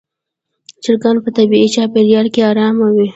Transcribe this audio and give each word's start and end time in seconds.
چرګان 0.83 1.15
په 1.23 1.29
طبیعي 1.37 1.67
چاپېریال 1.75 2.27
کې 2.33 2.41
آرام 2.51 2.75
وي. 2.95 3.07